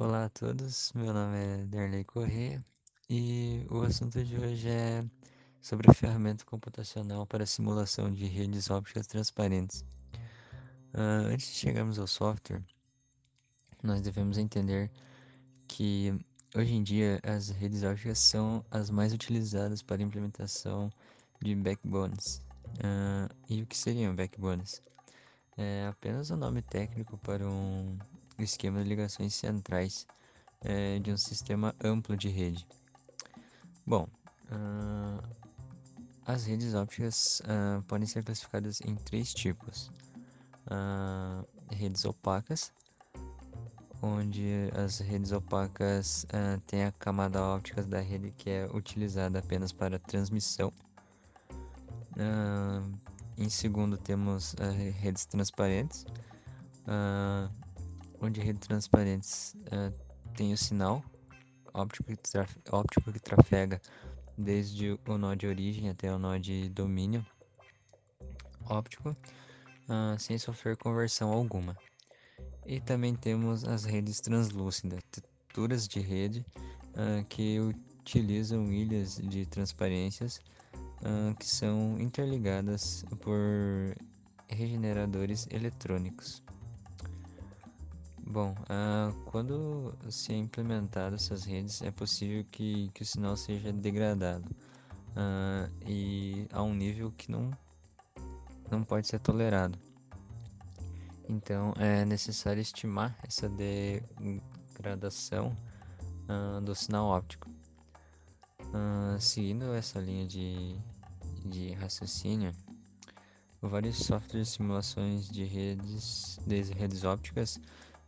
[0.00, 2.64] Olá a todos, meu nome é Derley Corrêa
[3.10, 5.04] e o assunto de hoje é
[5.60, 9.84] sobre a ferramenta computacional para simulação de redes ópticas transparentes.
[10.94, 12.62] Uh, antes de chegarmos ao software,
[13.82, 14.88] nós devemos entender
[15.66, 16.16] que
[16.54, 20.92] hoje em dia as redes ópticas são as mais utilizadas para a implementação
[21.42, 22.40] de backbones.
[22.66, 24.80] Uh, e o que seriam backbones?
[25.56, 27.98] É apenas um nome técnico para um
[28.38, 30.06] o esquema de ligações centrais
[30.60, 32.66] é, de um sistema amplo de rede.
[33.86, 34.06] Bom,
[34.52, 35.28] uh,
[36.26, 39.90] as redes ópticas uh, podem ser classificadas em três tipos:
[40.66, 42.70] uh, redes opacas,
[44.02, 46.26] onde as redes opacas
[46.66, 50.72] têm a camada óptica da rede que é utilizada apenas para transmissão.
[53.36, 54.54] em segundo, temos
[55.00, 56.04] redes transparentes,
[58.20, 59.92] onde redes transparentes uh,
[60.34, 61.02] tem o sinal
[61.72, 63.80] óptico que, óptico que trafega
[64.36, 67.24] desde o nó de origem até o nó de domínio
[68.68, 71.76] óptico, uh, sem sofrer conversão alguma.
[72.66, 76.44] E também temos as redes translúcidas, texturas de rede
[76.94, 80.40] uh, que utilizam ilhas de transparências
[81.02, 83.96] uh, que são interligadas por
[84.48, 86.42] regeneradores eletrônicos.
[88.30, 93.72] Bom, uh, quando se é implementado essas redes, é possível que, que o sinal seja
[93.72, 94.54] degradado
[95.16, 97.50] uh, e a um nível que não,
[98.70, 99.78] não pode ser tolerado.
[101.26, 105.56] Então, é necessário estimar essa degradação
[106.28, 107.48] uh, do sinal óptico.
[109.18, 110.76] seguindo essa linha de,
[111.46, 112.52] de raciocínio,
[113.62, 117.58] vários softwares de simulações de redes, de redes ópticas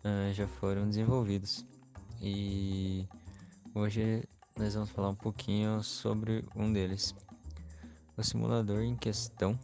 [0.05, 1.65] uh, já foram desenvolvidos.
[2.21, 3.07] E
[3.75, 4.23] hoje
[4.57, 7.15] nós vamos falar um pouquinho sobre um deles.
[8.17, 9.59] O simulador em questão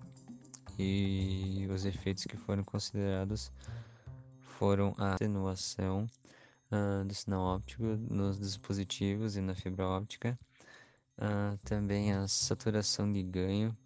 [0.78, 3.52] e os efeitos que foram considerados
[4.58, 6.06] foram a atenuação
[6.70, 10.38] uh, do sinal óptico nos dispositivos e na fibra óptica,
[11.18, 13.76] uh, também a saturação de ganho,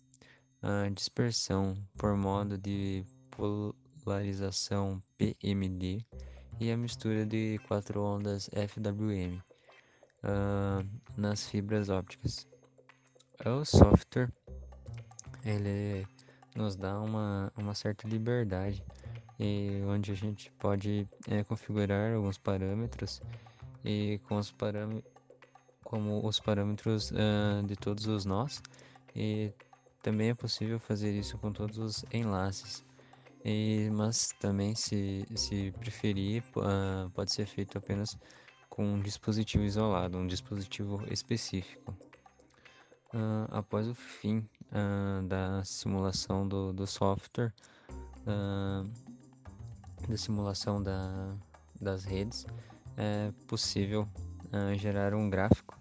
[0.62, 3.04] a dispersão por modo de
[4.04, 6.04] polarização PMD
[6.60, 9.42] e a mistura de quatro ondas FWM uh,
[10.22, 10.84] ah,
[11.16, 12.46] nas fibras ópticas.
[13.44, 14.30] O software
[15.42, 16.06] ele
[16.54, 18.84] nos dá uma, uma certa liberdade
[19.38, 23.22] e onde a gente pode é, configurar alguns parâmetros
[23.82, 24.52] e com os
[25.82, 28.62] como os parâmetros uh, de todos os nós
[29.16, 29.50] e
[30.02, 32.84] também é possível fazer isso com todos os enlaces
[33.44, 38.18] e, mas também, se, se preferir, uh, pode ser feito apenas
[38.68, 41.96] com um dispositivo isolado, um dispositivo específico.
[43.12, 47.52] Uh, após o fim uh, da simulação do, do software,
[50.08, 51.34] da simulação da,
[51.80, 52.46] das redes,
[52.96, 54.06] é possível
[54.76, 55.80] gerar um gráfico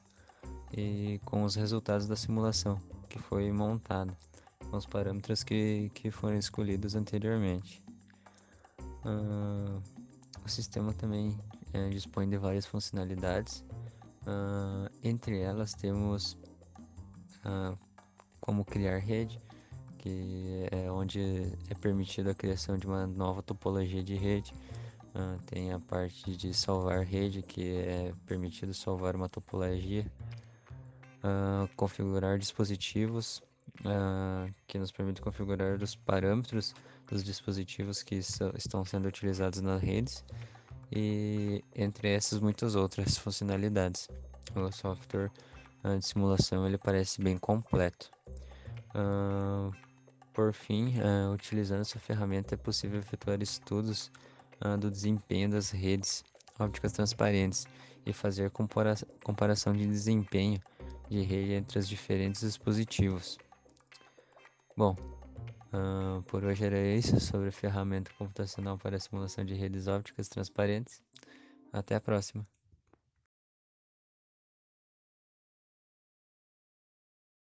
[0.71, 4.15] e com os resultados da simulação que foi montada
[4.77, 7.83] os parâmetros que, que foram escolhidos anteriormente.
[9.05, 9.81] Uh,
[10.45, 11.37] o sistema também
[11.73, 13.63] é, dispõe de várias funcionalidades,
[14.23, 16.33] uh, entre elas temos
[17.45, 17.77] uh,
[18.39, 19.39] como criar rede,
[19.97, 21.19] que é onde
[21.69, 24.53] é permitida a criação de uma nova topologia de rede.
[25.45, 30.09] tem a parte de salvar rede, que é permitido salvar uma topologia,
[31.75, 33.43] configurar dispositivos
[33.85, 36.73] uh, que nos permite configurar os parâmetros
[37.07, 40.23] dos dispositivos que so, estão sendo utilizados nas redes
[40.91, 44.07] e entre essas muitas outras funcionalidades.
[44.55, 45.31] O software
[45.83, 48.11] uh, de simulação ele parece bem completo.
[48.95, 49.73] Uh,
[50.33, 50.93] por fim,
[51.33, 54.09] utilizando essa ferramenta é possível efetuar estudos
[54.79, 56.23] do desempenho das redes
[56.57, 57.67] ópticas transparentes
[58.05, 60.61] e fazer compara comparação de desempenho
[61.09, 63.37] de rede entre os diferentes dispositivos.
[64.79, 64.95] Bom,
[65.73, 70.29] uh, por hoje era isso sobre a ferramenta computacional para a simulação de redes ópticas
[70.29, 71.03] transparentes.
[71.73, 72.47] Até a próxima!